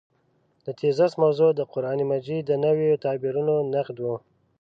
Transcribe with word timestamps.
د 0.65 0.67
تېزس 0.79 1.11
موضوع 1.23 1.49
د 1.55 1.61
قران 1.73 1.99
مجید 2.11 2.43
د 2.47 2.51
نویو 2.65 3.01
تعبیرونو 3.03 3.55
نقد 3.75 3.97
و. 4.01 4.05